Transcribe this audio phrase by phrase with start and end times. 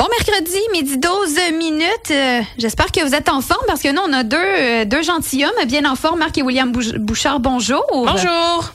[0.00, 2.10] Bon mercredi, midi 12 minutes.
[2.10, 5.02] Euh, J'espère que vous êtes en forme parce que nous, on a deux, euh, deux
[5.02, 6.20] gentilshommes bien en forme.
[6.20, 7.84] Marc et William Bouch- Bouchard, bonjour.
[7.92, 8.72] Bonjour.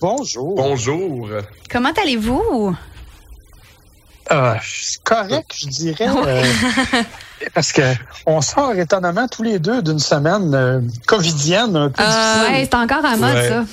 [0.00, 0.54] Bonjour.
[0.54, 1.28] Bonjour.
[1.68, 2.76] Comment allez-vous?
[4.30, 6.06] Euh, c'est correct, je dirais.
[6.08, 6.44] euh,
[7.54, 7.82] parce que
[8.26, 12.54] on sort étonnamment tous les deux d'une semaine euh, covidienne un peu Euh, difficile.
[12.54, 13.48] Ouais, c'est encore à mode, Ouais.
[13.48, 13.64] ça.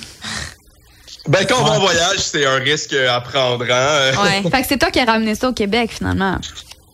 [1.28, 3.64] Ben, quand on va en voyage, c'est un risque à prendre.
[3.70, 4.10] Hein?
[4.42, 4.50] Ouais.
[4.50, 6.36] Fait que c'est toi qui as ramené ça au Québec, finalement.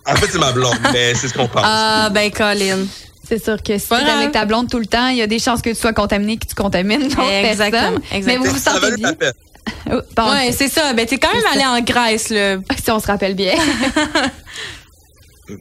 [0.06, 1.62] En fait, c'est ma blonde, mais c'est ce qu'on pense.
[1.64, 2.86] Ah, ben, Colin.
[3.28, 4.18] C'est sûr que si Pas tu es grave.
[4.20, 6.36] avec ta blonde tout le temps, il y a des chances que tu sois contaminé,
[6.36, 8.24] que tu contamines d'autres Exactement, personnes.
[8.24, 9.12] Mais vous vous sentez bien?
[9.90, 9.94] Oh,
[10.30, 10.92] Ouais, c'est ça.
[10.92, 12.58] Ben, t'es quand même allé en Grèce, là.
[12.84, 13.54] si on se rappelle bien.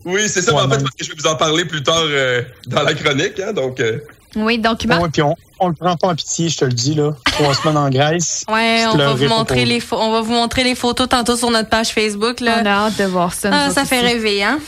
[0.04, 2.02] Oui, c'est ça, mais en fait, parce que je vais vous en parler plus tard
[2.04, 3.40] euh, dans la chronique.
[3.40, 4.00] Hein, donc, euh,
[4.36, 6.74] oui, donc, Marc, Ouais, puis on, on le prend pas en pitié, je te le
[6.74, 7.12] dis là.
[7.26, 8.44] Trois semaines en Grèce.
[8.52, 11.70] Ouais, on va, vous montrer les on va vous montrer les photos tantôt sur notre
[11.70, 12.58] page Facebook, on là.
[12.60, 13.50] a hâte de voir ça.
[13.50, 14.08] nous Ah, ça fait aussi.
[14.14, 14.60] rêver, hein?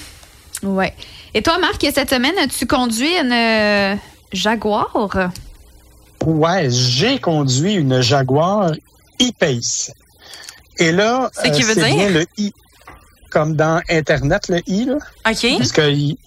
[0.63, 0.93] Ouais.
[1.34, 3.96] Et toi, Marc, cette semaine, as-tu conduit une euh,
[4.34, 4.90] Jaguar?
[6.26, 8.71] Ouais, j'ai conduit une Jaguar
[9.21, 9.91] E-Pace.
[10.79, 11.85] Et là, C'est qui veut dire?
[11.96, 12.54] bien le i
[13.29, 14.96] comme dans Internet, le i là.
[15.29, 15.57] OK.
[15.57, 16.18] Parce que il-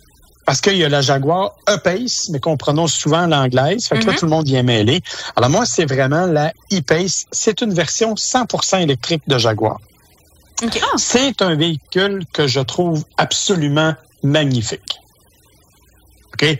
[0.51, 3.87] parce qu'il y a la Jaguar E-Pace, mais qu'on prononce souvent l'anglaise.
[3.87, 4.19] Fait que là, Mhm.
[4.19, 5.01] tout le monde vient mêler.
[5.37, 7.27] Alors moi, c'est vraiment la E-Pace.
[7.31, 9.79] C'est une version 100% électrique de Jaguar.
[10.65, 10.81] OK.
[10.97, 14.99] C'est un véhicule que je trouve absolument magnifique.
[16.35, 16.59] OK?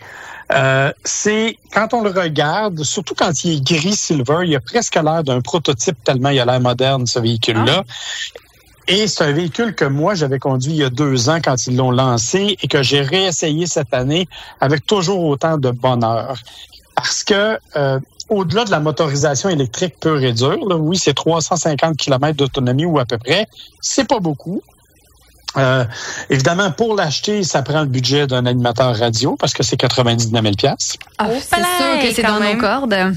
[0.53, 4.95] Euh, c'est quand on le regarde, surtout quand il est gris silver, il a presque
[4.95, 7.83] l'air d'un prototype tellement il a l'air moderne ce véhicule-là.
[8.93, 11.77] Et c'est un véhicule que moi j'avais conduit il y a deux ans quand ils
[11.77, 14.27] l'ont lancé et que j'ai réessayé cette année
[14.59, 16.37] avec toujours autant de bonheur.
[16.93, 22.35] Parce que euh, au-delà de la motorisation électrique pure et dure, oui, c'est 350 km
[22.35, 23.47] d'autonomie ou à peu près,
[23.79, 24.61] c'est pas beaucoup.
[25.57, 25.83] Euh,
[26.29, 30.55] évidemment, pour l'acheter, ça prend le budget d'un animateur radio parce que c'est 99 000
[30.55, 30.95] piastres.
[31.17, 32.55] Ah, Oh, c'est sûr que c'est dans même.
[32.55, 32.95] nos cordes.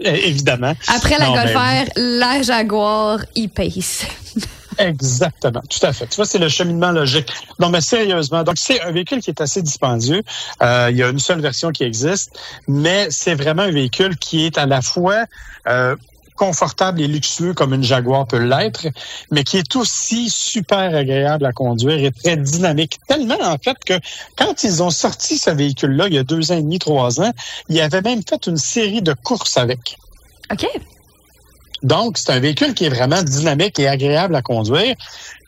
[0.00, 0.74] Évidemment.
[0.88, 4.04] Après la Non, mais- Golfer, la Jaguar E-Pace.
[4.78, 6.06] Exactement, tout à fait.
[6.08, 7.32] Tu vois, c'est le cheminement logique.
[7.60, 10.22] Non, mais sérieusement, donc c'est un véhicule qui est assez dispendieux.
[10.62, 12.36] Euh, il y a une seule version qui existe,
[12.66, 15.26] mais c'est vraiment un véhicule qui est à la fois
[15.68, 15.94] euh,
[16.36, 18.86] confortable et luxueux comme une Jaguar peut l'être,
[19.30, 22.98] mais qui est aussi super agréable à conduire et très dynamique.
[23.06, 23.94] Tellement, en fait, que
[24.36, 27.32] quand ils ont sorti ce véhicule-là, il y a deux ans et demi, trois ans,
[27.68, 29.96] ils avaient même fait une série de courses avec.
[30.52, 30.66] OK.
[31.82, 34.94] Donc, c'est un véhicule qui est vraiment dynamique et agréable à conduire.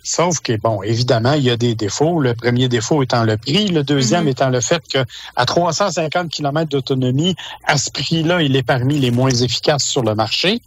[0.08, 2.20] Sauf que, bon, évidemment, il y a des défauts.
[2.20, 3.66] Le premier défaut étant le prix.
[3.66, 4.28] Le deuxième Mhm.
[4.28, 7.34] étant le fait que à 350 km d'autonomie,
[7.64, 10.62] à ce prix-là, il est parmi les moins efficaces sur le marché.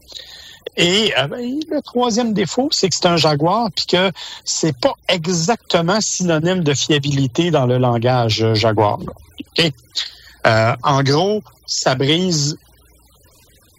[0.76, 1.40] Et euh, ben,
[1.72, 4.12] le troisième défaut, c'est que c'est un Jaguar, puis que
[4.44, 8.98] c'est pas exactement synonyme de fiabilité dans le langage euh, Jaguar.
[9.00, 9.14] là.
[9.40, 9.72] OK?
[10.48, 12.58] Euh, en gros, ça brise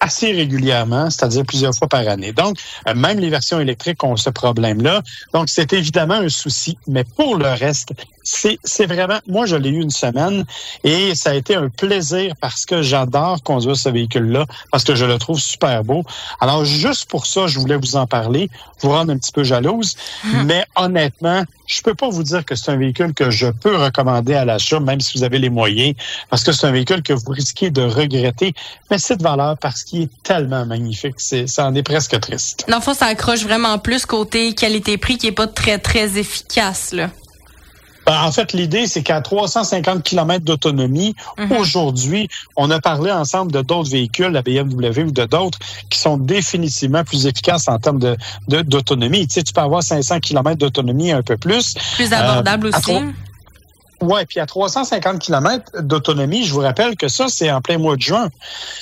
[0.00, 2.32] assez régulièrement, c'est-à-dire plusieurs fois par année.
[2.32, 5.02] Donc, euh, même les versions électriques ont ce problème-là.
[5.34, 6.78] Donc, c'est évidemment un souci.
[6.86, 9.18] Mais pour le reste, c'est vraiment...
[9.26, 10.44] Moi, je l'ai eu une semaine
[10.84, 15.04] et ça a été un plaisir parce que j'adore conduire ce véhicule-là, parce que je
[15.04, 16.04] le trouve super beau.
[16.40, 19.96] Alors, juste pour ça, je voulais vous en parler, vous rendre un petit peu jalouse.
[20.44, 24.34] Mais honnêtement, je peux pas vous dire que c'est un véhicule que je peux recommander
[24.34, 25.94] à l'achat, même si vous avez les moyens,
[26.28, 28.54] parce que c'est un véhicule que vous risquez de regretter.
[28.90, 31.14] Mais c'est de valeur parce qu'il est tellement magnifique.
[31.18, 32.64] C'est, ça en est presque triste.
[32.68, 36.92] Dans le fond, ça accroche vraiment plus côté qualité-prix qui est pas très, très efficace,
[36.92, 37.10] là.
[38.10, 41.52] Ben, En fait, l'idée, c'est qu'à 350 km d'autonomie, Mhm.
[41.52, 45.60] aujourd'hui, on a parlé ensemble de d'autres véhicules, la BMW ou de d'autres,
[45.90, 48.16] qui sont définitivement plus efficaces en termes de,
[48.48, 49.28] de- d'autonomie.
[49.28, 51.74] Tu sais, tu peux avoir 500 km d'autonomie un peu plus.
[51.94, 52.98] Plus abordable Euh, à aussi.
[54.00, 57.94] Ouais, puis à 350 km d'autonomie, je vous rappelle que ça, c'est en plein mois
[57.94, 58.28] de juin.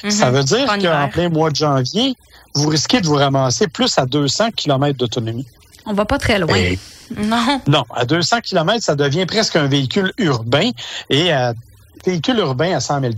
[0.04, 0.10] Mhm.
[0.10, 1.10] Ça veut dire qu'en hiver.
[1.12, 2.14] plein mois de janvier,
[2.54, 5.44] vous risquez de vous ramasser plus à 200 km d'autonomie.
[5.84, 6.54] On va pas très loin.
[6.56, 6.78] Et
[7.16, 7.60] Non.
[7.66, 10.70] non, à 200 km, ça devient presque un véhicule urbain.
[11.10, 11.54] Et à
[12.04, 13.12] véhicule urbain à 100 000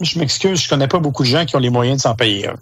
[0.00, 2.48] je m'excuse, je connais pas beaucoup de gens qui ont les moyens de s'en payer
[2.48, 2.56] un.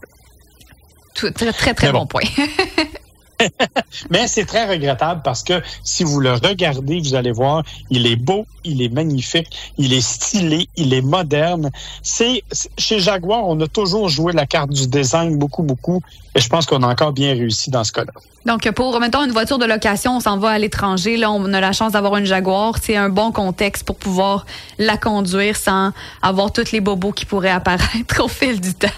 [1.14, 2.06] Tout- très, très, très bon.
[2.06, 2.22] point.
[4.10, 8.16] Mais c'est très regrettable parce que si vous le regardez, vous allez voir, il est
[8.16, 11.70] beau, il est magnifique, il est stylé, il est moderne.
[12.02, 12.42] C'est
[12.78, 16.02] chez Jaguar, on a toujours joué la carte du design beaucoup, beaucoup,
[16.34, 18.12] et je pense qu'on a encore bien réussi dans ce cas-là.
[18.44, 21.16] Donc, pour, mettons, une voiture de location, on s'en va à l'étranger.
[21.16, 22.75] Là, on a la chance d'avoir une Jaguar.
[22.82, 24.44] C'est un bon contexte pour pouvoir
[24.78, 28.88] la conduire sans avoir tous les bobos qui pourraient apparaître au fil du temps.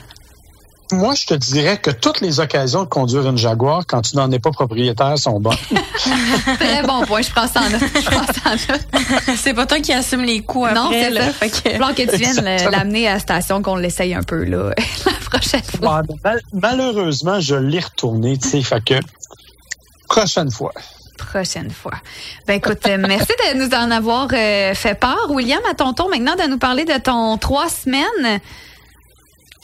[0.93, 4.31] Moi, je te dirais que toutes les occasions de conduire une Jaguar, quand tu n'en
[4.31, 5.56] es pas propriétaire, sont bonnes.
[6.59, 7.23] Très bon point.
[7.23, 7.81] Je prends ça en note.
[7.94, 9.37] Je prends ça en note.
[9.37, 11.03] c'est pas toi qui assume les coûts Non, après.
[11.03, 11.21] c'est là.
[11.27, 11.33] ça.
[11.33, 12.71] Fait que- Plan que tu viennes Exactement.
[12.71, 14.71] l'amener à la station, qu'on l'essaye un peu là,
[15.06, 16.03] la prochaine fois.
[16.25, 18.94] Mal- malheureusement, je l'ai retourné, tu sais, fait que
[20.09, 20.73] prochaine fois.
[21.19, 21.94] Prochaine fois.
[22.47, 25.31] Ben écoute, euh, merci de nous en avoir euh, fait part.
[25.31, 28.41] William, à ton tour maintenant de nous parler de ton trois semaines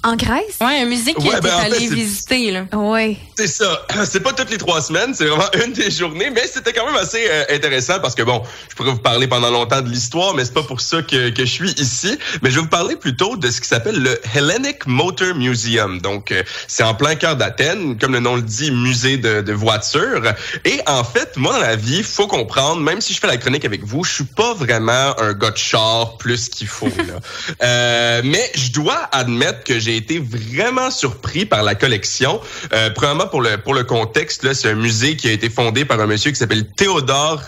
[0.03, 0.57] en Grèce?
[0.61, 2.67] Ouais, un musée qui Ouais, ben, en fait, allé visiter, là.
[2.73, 3.19] Oui.
[3.37, 3.87] C'est ça.
[4.05, 6.97] C'est pas toutes les trois semaines, c'est vraiment une des journées, mais c'était quand même
[6.97, 10.45] assez euh, intéressant parce que bon, je pourrais vous parler pendant longtemps de l'histoire, mais
[10.45, 12.19] c'est pas pour ça que, que je suis ici.
[12.43, 16.01] Mais je vais vous parler plutôt de ce qui s'appelle le Hellenic Motor Museum.
[16.01, 19.53] Donc, euh, c'est en plein cœur d'Athènes, comme le nom le dit, musée de, de
[19.53, 20.23] voitures.
[20.65, 23.65] Et en fait, moi dans la vie, faut comprendre, même si je fais la chronique
[23.65, 26.87] avec vous, je suis pas vraiment un gars de char plus qu'il faut.
[26.87, 27.03] Là.
[27.63, 32.41] Euh, mais je dois admettre que j'ai été vraiment surpris par la collection.
[32.73, 35.85] Euh, premièrement, pour le pour le contexte, là, c'est un musée qui a été fondé
[35.85, 37.43] par un monsieur qui s'appelle Théodore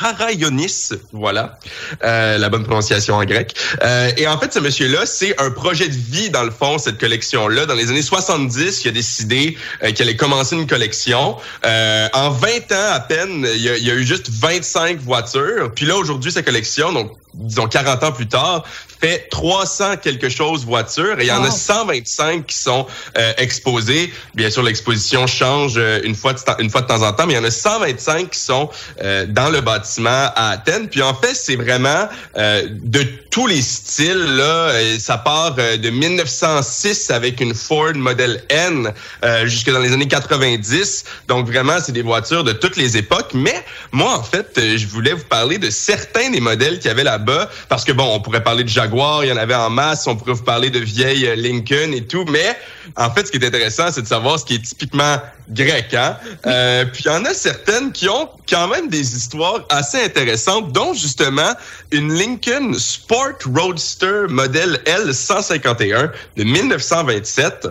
[0.00, 0.90] Harayonis.
[1.12, 1.58] Voilà,
[2.04, 3.54] Euh, la bonne prononciation en grec.
[3.82, 6.98] Euh, et en fait, ce monsieur-là, c'est un projet de vie dans le fond cette
[6.98, 7.66] collection-là.
[7.66, 11.36] Dans les années 70, il a décidé euh, qu'il allait commencer une collection.
[11.64, 14.98] Euh, en 20 ans à peine, il y, a, il y a eu juste 25
[15.00, 15.72] voitures.
[15.74, 18.64] Puis là, aujourd'hui, sa collection, donc disons 40 ans plus tard,
[19.00, 21.52] fait 300 quelque chose voitures et il y en a Wow.
[21.54, 22.86] 125 qui sont
[23.18, 24.10] euh, exposées.
[24.34, 27.26] Bien sûr, l'exposition change euh, une fois de, temps- une fois de temps en temps,
[27.26, 28.70] mais il y en a 125 qui sont
[29.02, 30.88] euh, dans le bâtiment à Athènes.
[30.88, 34.16] Puis en fait, c'est vraiment euh, de tous les styles.
[34.36, 38.92] Là, Euh, ça part de 1906 avec une Ford Model N
[39.24, 41.04] euh, jusque dans les années 90.
[41.28, 43.30] Donc vraiment, c'est des voitures de toutes les époques.
[43.34, 47.04] Mais moi, en fait, je voulais vous parler de certains des modèles qu'il y avait
[47.26, 47.50] là-bas.
[47.68, 50.06] Parce que bon, on pourrait parler de Jaguar, il y en avait en masse.
[50.06, 52.24] On pourrait vous parler de vieilles euh, Lincoln et tout.
[52.28, 52.56] Mais
[52.96, 55.16] en fait, ce qui est intéressant, c'est de savoir ce qui est typiquement
[55.50, 55.94] grec.
[55.94, 56.16] Hein?
[56.46, 60.72] Euh, puis il y en a certaines qui ont quand même des histoires assez intéressantes,
[60.72, 61.52] dont justement
[61.92, 67.68] une Lincoln Sport Roadster modèle L151 de 1927.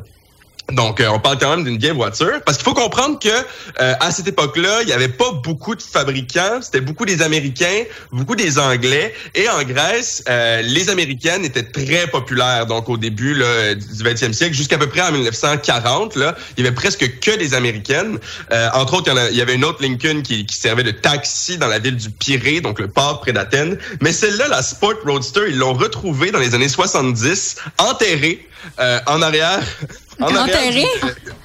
[0.72, 2.42] Donc, euh, on parle quand même d'une vieille voiture.
[2.44, 5.82] Parce qu'il faut comprendre que euh, à cette époque-là, il n'y avait pas beaucoup de
[5.82, 6.60] fabricants.
[6.62, 9.14] C'était beaucoup des Américains, beaucoup des Anglais.
[9.36, 12.66] Et en Grèce, euh, les Américaines étaient très populaires.
[12.66, 16.68] Donc, au début là, du 20e siècle, jusqu'à peu près en 1940, là, il y
[16.68, 18.18] avait presque que des Américaines.
[18.52, 21.60] Euh, entre autres, il y, y avait une autre Lincoln qui, qui servait de taxi
[21.60, 23.78] dans la ville du Pirée, donc le port près d'Athènes.
[24.02, 28.48] Mais celle-là, la Sport Roadster, ils l'ont retrouvée dans les années 70, enterrée
[28.80, 29.62] euh, en arrière.
[30.22, 30.86] En d'une-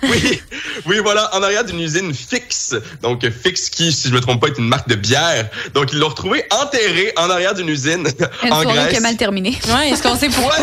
[0.02, 0.40] oui,
[0.86, 2.74] oui, voilà, en arrière d'une usine fixe.
[3.02, 5.48] Donc, Fix qui, si je me trompe pas, est une marque de bière.
[5.74, 8.08] Donc, ils l'ont retrouvé enterré en arrière d'une usine
[8.44, 8.90] Une en Grèce.
[8.90, 9.58] qui a mal terminé.
[9.68, 10.56] Ouais, est-ce qu'on sait pourquoi?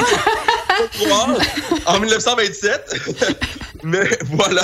[1.00, 1.38] Ouais.
[1.86, 2.96] En 1927.
[3.84, 4.64] Mais voilà.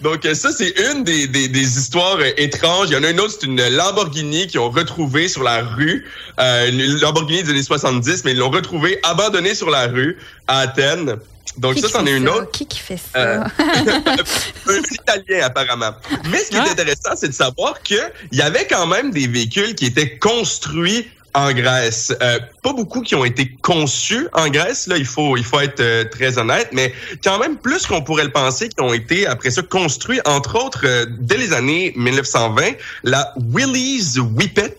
[0.00, 2.88] Donc ça, c'est une des, des, des histoires euh, étranges.
[2.90, 6.08] Il y en a une autre, c'est une Lamborghini qu'ils ont retrouvée sur la rue.
[6.40, 10.16] Euh, une Lamborghini des années 70, mais ils l'ont retrouvée abandonnée sur la rue
[10.46, 11.16] à Athènes.
[11.56, 12.36] Donc Qui ça, c'en est une ça?
[12.36, 12.50] autre.
[12.50, 13.18] Qui qui fait ça?
[13.18, 13.44] Euh,
[14.68, 15.92] un Italien apparemment.
[16.30, 17.94] Mais ce qui est intéressant, c'est de savoir que
[18.30, 22.12] il y avait quand même des véhicules qui étaient construits en Grèce.
[22.22, 25.80] Euh, pas beaucoup qui ont été conçus en Grèce, là, il faut, il faut être
[25.80, 26.92] euh, très honnête, mais
[27.24, 30.82] quand même plus qu'on pourrait le penser qui ont été après ça construits, entre autres,
[30.84, 32.72] euh, dès les années 1920,
[33.04, 34.76] la Willys Whippet.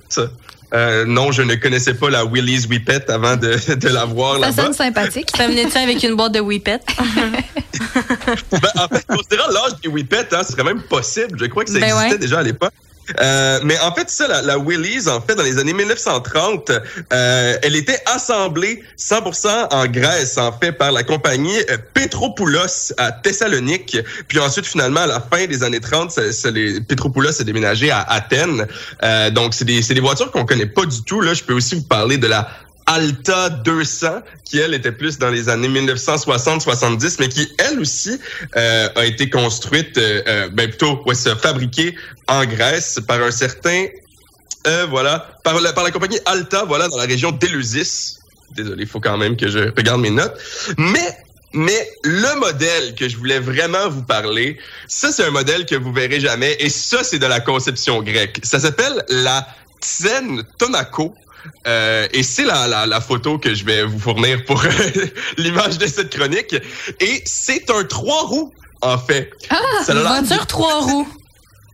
[0.74, 4.40] Euh, non, je ne connaissais pas la Willys Whippet avant de, de la voir Ça
[4.48, 4.64] là-bas.
[4.64, 5.30] sonne sympathique.
[5.38, 6.80] Ça venait-tu avec une boîte de Whippet?
[8.52, 11.38] Ben, en fait, considérant l'âge des Whippet, hein, ce serait même possible.
[11.40, 12.18] Je crois que ça Ben existait ouais.
[12.18, 12.72] déjà à l'époque.
[13.20, 16.72] Euh, mais en fait, ça, la, la Willys, en fait, dans les années 1930,
[17.12, 23.12] euh, elle était assemblée 100% en Grèce, en fait, par la compagnie euh, Petropoulos à
[23.12, 23.98] Thessalonique.
[24.28, 27.92] Puis ensuite, finalement, à la fin des années 30, ça, ça, les, Petropoulos s'est déménagé
[27.92, 28.68] à Athènes.
[29.04, 31.22] Euh, donc, c'est des, c'est des voitures qu'on connaît pas du tout.
[31.22, 32.50] Là, je peux aussi vous parler de la
[32.86, 38.20] Alta 200, qui elle était plus dans les années 1960-70, mais qui elle aussi
[38.56, 41.96] euh, a été construite, euh, euh, ben plutôt, ouais, fabriquée
[42.28, 43.86] en Grèce par un certain,
[44.68, 48.20] euh, voilà, par la, par la compagnie Alta, voilà, dans la région d'Eleusis.
[48.52, 50.38] Désolé, il faut quand même que je regarde mes notes.
[50.78, 51.18] Mais
[51.54, 55.94] mais le modèle que je voulais vraiment vous parler, ça c'est un modèle que vous
[55.94, 58.40] verrez jamais, et ça c'est de la conception grecque.
[58.44, 59.48] Ça s'appelle la
[59.80, 61.14] Tsen Tonako.
[61.68, 64.62] Euh, et c'est la, la, la photo que je vais vous fournir pour
[65.38, 66.56] l'image de cette chronique.
[67.00, 69.32] Et c'est un trois roues, en fait.
[69.50, 71.08] Ah, Ça Une voiture trois roues.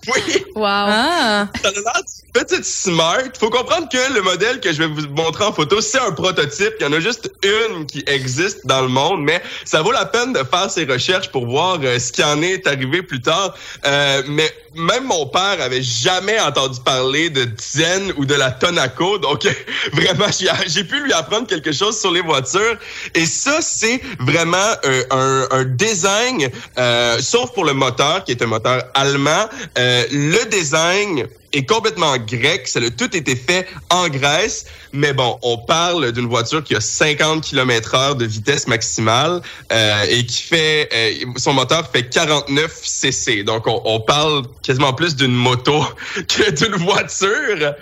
[0.07, 0.45] Oui.
[0.55, 0.63] Wow.
[0.65, 1.47] Ah.
[1.61, 3.17] Ça a l'air d'une petite smart.
[3.39, 6.73] Faut comprendre que le modèle que je vais vous montrer en photo, c'est un prototype.
[6.79, 10.05] Il y en a juste une qui existe dans le monde, mais ça vaut la
[10.05, 13.53] peine de faire ses recherches pour voir euh, ce qui en est arrivé plus tard.
[13.85, 19.17] Euh, mais même mon père avait jamais entendu parler de Zen ou de la Tonaco.
[19.17, 19.43] Donc,
[19.93, 20.27] vraiment,
[20.65, 22.77] j'ai- pu lui apprendre quelque chose sur les voitures.
[23.15, 28.41] Et ça, c'est vraiment euh, un, un design, euh, sauf pour le moteur, qui est
[28.41, 29.49] un moteur allemand.
[29.77, 32.67] Euh, le design est complètement grec.
[32.67, 34.65] Ça a tout été fait en Grèce.
[34.93, 39.41] Mais bon, on parle d'une voiture qui a 50 km heure de vitesse maximale
[39.71, 40.89] euh, et qui fait...
[40.93, 43.43] euh, son moteur fait 49 cc.
[43.43, 45.83] Donc, on, parle quasiment plus d'une moto
[46.15, 47.73] que d'une voiture.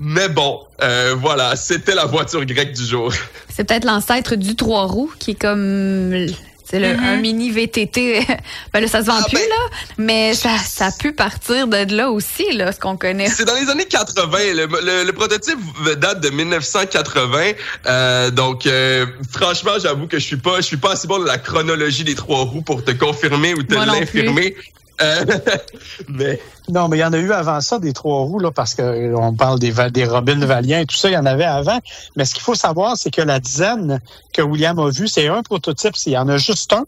[0.00, 3.12] Mais bon, euh, voilà, c'était la voiture grecque du jour.
[3.48, 6.26] C'est peut-être l'ancêtre du trois roues qui est comme
[6.64, 8.26] c'est le un mini VTT.
[8.72, 11.66] ben là, ça se vend Ah, plus ben- là, mais ça ça a pu partir
[11.68, 13.28] de là aussi là, ce qu'on connaît.
[13.28, 14.38] C'est dans les années 80.
[14.54, 15.58] Le, le- le prototype
[15.98, 17.52] date de 1980.
[17.86, 21.26] Euh, donc, euh, franchement, j'avoue que je suis pas, je suis pas assez bon de
[21.26, 24.56] la chronologie des trois roues pour te confirmer ou te l'infirmer.
[25.02, 25.24] Euh,
[26.08, 28.74] mais Non, mais il y en a eu avant ça, des trois roues, là, parce
[28.74, 31.44] que euh, on parle des, des Robin Valiant et tout ça, il y en avait
[31.44, 31.80] avant.
[32.16, 34.00] Mais ce qu'il faut savoir, c'est que la dizaine
[34.32, 36.84] que William a vue, c'est un prototype, il y en a juste un,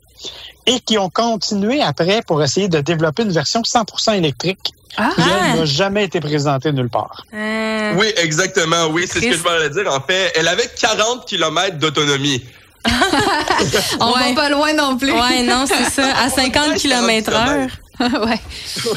[0.67, 5.21] et qui ont continué après pour essayer de développer une version 100% électrique Ah, qui,
[5.23, 5.57] elle, Ah.
[5.57, 7.25] n'a jamais été présentée nulle part.
[7.35, 8.87] Euh, oui, exactement.
[8.93, 9.93] Oui, c'est ce que je voulais dire.
[9.93, 12.43] En fait, elle avait 40 km d'autonomie.
[14.01, 14.29] on Ouais.
[14.35, 15.11] va pas loin non plus.
[15.13, 16.07] Ouais, non, c'est ça.
[16.25, 17.69] À 50 km heure.
[18.01, 18.41] ouais.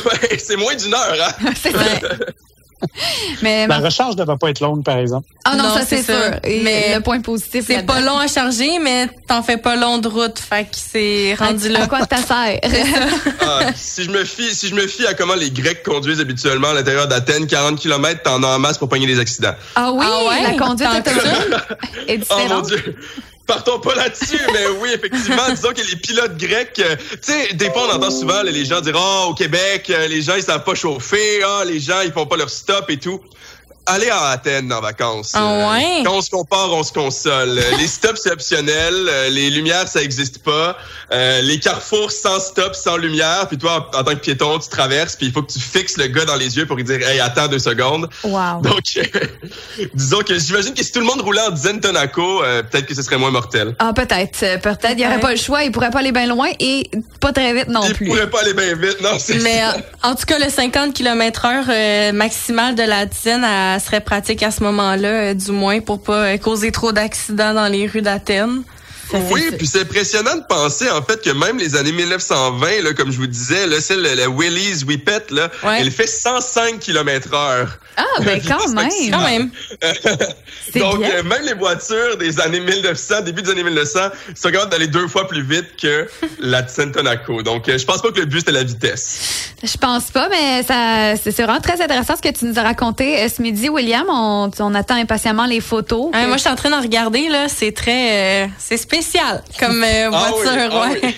[0.06, 1.16] Ouais, c'est moins d'une heure.
[1.42, 1.52] Hein?
[1.62, 2.02] C'est vrai.
[3.42, 5.28] Mais La recharge ne va pas être longue, par exemple.
[5.44, 6.16] ah non, Non, ça c'est sûr.
[6.46, 9.98] Et Mais le point positif C'est pas long à charger, mais t'en fais pas long
[9.98, 10.40] de route.
[10.40, 11.88] Fait que c'est rendu À là.
[11.88, 12.60] quoi ça sert?
[13.42, 16.70] Ah, si je me fie, si je me fie à comment les Grecs conduisent habituellement
[16.70, 19.56] à l'intérieur d'Athènes, 40 km, t'en as en masse pour pogner les accidents.
[19.76, 20.44] Ah oui, Ah ouais?
[20.44, 21.62] la conduite autonome
[22.08, 22.66] est Oh mon différente.
[22.68, 22.96] Dieu!
[23.50, 27.72] Partons pas là-dessus, mais oui, effectivement, disons que les pilotes grecs, euh, tu sais, des
[27.72, 30.44] fois on entend souvent là, les gens dire oh au Québec, euh, les gens ils
[30.44, 33.20] savent pas chauffer, ah les gens ils font pas leur stop et tout.
[33.90, 35.32] Allez à Athènes en vacances.
[35.34, 36.04] Ah Euh, ouais?
[36.06, 37.58] Quand on se compare, on se console.
[37.58, 40.78] Euh, les stops c'est optionnel, euh, les lumières ça existe pas.
[41.12, 44.70] Euh, les carrefours sans stop, sans lumière, puis toi en, en tant que piéton tu
[44.70, 47.02] traverses, puis il faut que tu fixes le gars dans les yeux pour lui dire
[47.08, 48.10] hey attends deux secondes.
[48.24, 48.62] Wow.
[48.62, 49.04] Donc, euh,
[49.94, 52.94] disons que j'imagine que si tout le monde roulait en Zen Tonaco, euh, peut-être que
[52.96, 53.76] ce serait moins mortel.
[53.80, 54.40] Ah, peut-être.
[54.62, 54.92] Peut-être.
[54.92, 55.22] Il n'y aurait Ouais.
[55.22, 55.64] pas le choix.
[55.64, 58.08] Il pourrait pas aller bien loin et pas très vite non Il plus.
[58.08, 59.76] pourrait pas aller bien vite, non, c'est Mais ça.
[59.76, 63.44] euh, en tout cas, le 50 km heure euh, maximal de la dizaine
[63.80, 67.54] elle serait pratique à ce moment-là, euh, du moins, pour pas euh, causer trop d'accidents
[67.54, 68.64] dans les rues d'Athènes.
[69.12, 72.94] C'est Oui, puis c'est impressionnant de penser en fait que même les années 1920, là,
[72.94, 75.78] comme je vous disais, là, celle la Willys Whippet, là, Ouais.
[75.82, 77.80] elle fait 105 km heure.
[77.98, 78.90] Ah, ben quand même.
[79.12, 79.50] Quand même.
[80.72, 81.10] C'est Donc, bien.
[81.16, 84.00] euh, même les voitures des années 1900, début des années 1900,
[84.36, 86.08] sont capables d'aller deux fois plus vite que
[86.40, 87.42] la Zen Tonaco.
[87.42, 89.52] Donc, euh, je pense pas que le but, c'était la vitesse.
[89.64, 92.64] Je pense pas, mais ça, c'est c'est vraiment très intéressant ce que tu nous as
[92.64, 94.06] raconté euh, ce midi, William.
[94.10, 96.10] On, on attend impatiemment les photos.
[96.14, 97.48] Hein, moi, je suis en train d'en regarder, là.
[97.48, 98.44] C'est très...
[98.44, 98.99] euh, c'est spécial
[99.60, 101.00] comme euh, Ah oui, voiture, ah ouais.
[101.04, 101.16] oui.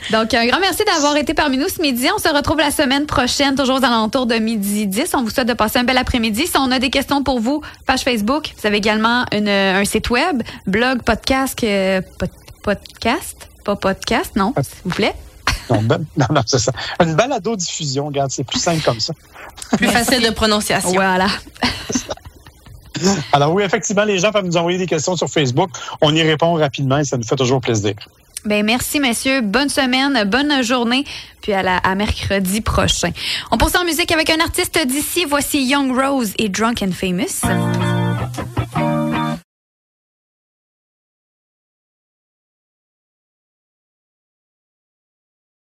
[0.10, 2.08] Donc, un grand merci d'avoir été parmi nous ce midi.
[2.14, 5.10] On se retrouve la semaine prochaine, toujours aux alentours de midi 10.
[5.14, 6.46] On vous souhaite de passer un bel après-midi.
[6.46, 8.52] Si on a des questions pour vous, page Facebook.
[8.60, 12.30] Vous avez également une- un site web, blog, podcast, euh, pod-
[12.62, 15.14] podcast, pas podcast, non, s'il vous plaît.
[15.70, 16.72] Non, ben- non, non, c'est ça.
[17.02, 19.12] Une balado-diffusion, regarde, c'est plus simple comme ça.
[19.76, 20.90] Plus facile de prononciation.
[20.92, 21.26] Voilà.
[23.32, 25.70] Alors oui, effectivement, les gens peuvent nous envoyer des questions sur Facebook.
[26.00, 27.94] On y répond rapidement et ça nous fait toujours plaisir.
[28.44, 31.04] Ben merci messieurs, bonne semaine, bonne journée,
[31.42, 33.10] puis à, la, à mercredi prochain.
[33.50, 35.24] On poursuit en musique avec un artiste d'ici.
[35.28, 37.42] Voici Young Rose et Drunk and Famous.